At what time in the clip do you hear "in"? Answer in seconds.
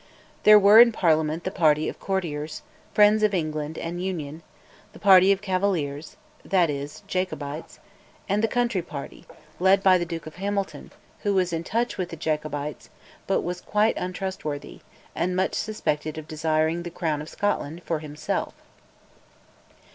0.79-0.91, 11.53-11.63